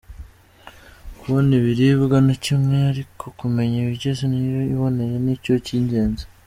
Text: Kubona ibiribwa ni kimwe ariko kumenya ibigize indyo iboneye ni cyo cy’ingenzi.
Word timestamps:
Kubona 1.19 1.51
ibiribwa 1.59 2.17
ni 2.25 2.35
kimwe 2.43 2.77
ariko 2.91 3.23
kumenya 3.39 3.75
ibigize 3.83 4.21
indyo 4.27 4.59
iboneye 4.73 5.15
ni 5.25 5.35
cyo 5.43 5.53
cy’ingenzi. 5.67 6.23